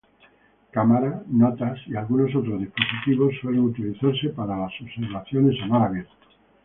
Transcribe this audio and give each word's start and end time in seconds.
Cámaras, 0.71 1.27
notas, 1.31 1.77
y 1.85 1.95
algunos 1.95 2.33
otros 2.35 2.59
dispositivos 2.59 3.35
suelen 3.39 3.65
utilizarse 3.65 4.29
para 4.29 4.57
las 4.57 4.71
observaciones 4.81 5.61
a 5.61 5.67
mar 5.67 5.83
abierto. 5.89 6.25